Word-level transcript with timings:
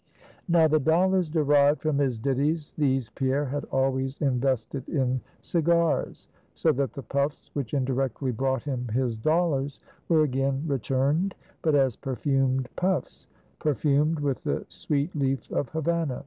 Now, 0.49 0.67
the 0.67 0.79
dollars 0.79 1.29
derived 1.29 1.83
from 1.83 1.99
his 1.99 2.17
ditties, 2.17 2.73
these 2.75 3.09
Pierre 3.09 3.45
had 3.45 3.65
always 3.65 4.19
invested 4.19 4.89
in 4.89 5.21
cigars; 5.41 6.27
so 6.55 6.71
that 6.71 6.93
the 6.93 7.03
puffs 7.03 7.51
which 7.53 7.75
indirectly 7.75 8.31
brought 8.31 8.63
him 8.63 8.87
his 8.87 9.15
dollars 9.15 9.77
were 10.09 10.23
again 10.23 10.63
returned, 10.65 11.35
but 11.61 11.75
as 11.75 11.95
perfumed 11.95 12.67
puffs; 12.75 13.27
perfumed 13.59 14.19
with 14.21 14.43
the 14.43 14.65
sweet 14.69 15.15
leaf 15.15 15.47
of 15.51 15.69
Havanna. 15.69 16.19